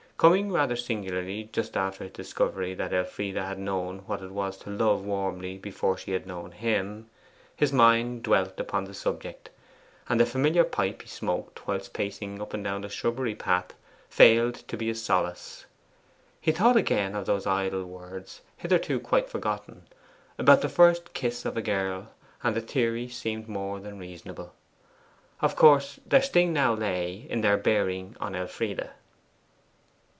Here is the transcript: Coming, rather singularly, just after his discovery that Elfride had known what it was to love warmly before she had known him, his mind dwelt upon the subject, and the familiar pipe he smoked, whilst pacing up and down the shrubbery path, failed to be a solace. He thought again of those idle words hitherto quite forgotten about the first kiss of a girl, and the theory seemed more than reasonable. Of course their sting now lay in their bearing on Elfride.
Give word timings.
Coming, 0.21 0.51
rather 0.51 0.75
singularly, 0.75 1.49
just 1.51 1.75
after 1.75 2.03
his 2.03 2.13
discovery 2.13 2.75
that 2.75 2.93
Elfride 2.93 3.37
had 3.37 3.57
known 3.57 4.03
what 4.05 4.21
it 4.21 4.29
was 4.29 4.55
to 4.57 4.69
love 4.69 5.03
warmly 5.03 5.57
before 5.57 5.97
she 5.97 6.11
had 6.11 6.27
known 6.27 6.51
him, 6.51 7.09
his 7.55 7.73
mind 7.73 8.21
dwelt 8.21 8.59
upon 8.59 8.85
the 8.85 8.93
subject, 8.93 9.49
and 10.07 10.19
the 10.19 10.27
familiar 10.27 10.63
pipe 10.63 11.01
he 11.01 11.07
smoked, 11.07 11.67
whilst 11.67 11.93
pacing 11.93 12.39
up 12.39 12.53
and 12.53 12.63
down 12.63 12.81
the 12.81 12.89
shrubbery 12.89 13.33
path, 13.33 13.73
failed 14.09 14.53
to 14.53 14.77
be 14.77 14.91
a 14.91 14.93
solace. 14.93 15.65
He 16.39 16.51
thought 16.51 16.77
again 16.77 17.15
of 17.15 17.25
those 17.25 17.47
idle 17.47 17.85
words 17.85 18.41
hitherto 18.57 18.99
quite 18.99 19.27
forgotten 19.27 19.87
about 20.37 20.61
the 20.61 20.69
first 20.69 21.15
kiss 21.15 21.45
of 21.45 21.57
a 21.57 21.63
girl, 21.63 22.09
and 22.43 22.55
the 22.55 22.61
theory 22.61 23.07
seemed 23.09 23.47
more 23.49 23.79
than 23.79 23.97
reasonable. 23.97 24.53
Of 25.39 25.55
course 25.55 25.99
their 26.05 26.21
sting 26.21 26.53
now 26.53 26.75
lay 26.75 27.25
in 27.27 27.41
their 27.41 27.57
bearing 27.57 28.15
on 28.21 28.35
Elfride. 28.35 28.91